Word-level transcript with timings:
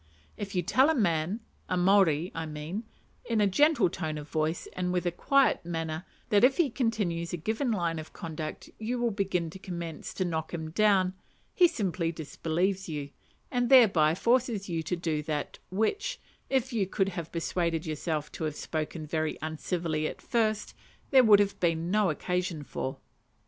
If 0.35 0.55
you 0.55 0.63
tell 0.63 0.89
a 0.89 0.95
man 0.95 1.41
a 1.69 1.77
Maori 1.77 2.31
I 2.33 2.47
mean 2.47 2.85
in 3.23 3.39
a 3.39 3.45
gentle 3.45 3.87
tone 3.87 4.17
of 4.17 4.27
voice 4.27 4.67
and 4.73 4.91
with 4.91 5.05
a 5.05 5.11
quiet 5.11 5.63
manner 5.63 6.07
that 6.29 6.43
if 6.43 6.57
he 6.57 6.71
continues 6.71 7.33
a 7.33 7.37
given 7.37 7.69
line 7.69 7.99
of 7.99 8.11
conduct 8.11 8.71
you 8.79 8.97
will 8.97 9.11
begin 9.11 9.51
to 9.51 9.59
commence 9.59 10.11
to 10.15 10.25
knock 10.25 10.55
him 10.55 10.71
down, 10.71 11.13
he 11.53 11.67
simply 11.67 12.11
disbelieves 12.11 12.89
you, 12.89 13.11
and 13.51 13.69
thereby 13.69 14.15
forces 14.15 14.67
you 14.67 14.81
to 14.81 14.95
do 14.95 15.21
that 15.21 15.59
which, 15.69 16.19
if 16.49 16.73
you 16.73 16.87
could 16.87 17.09
have 17.09 17.31
persuaded 17.31 17.85
yourself 17.85 18.31
to 18.31 18.45
have 18.45 18.55
spoken 18.55 19.05
very 19.05 19.37
uncivilly 19.39 20.07
at 20.07 20.19
first, 20.19 20.73
there 21.11 21.23
would 21.23 21.37
have 21.37 21.59
been 21.59 21.91
no 21.91 22.09
occasion 22.09 22.63
for. 22.63 22.97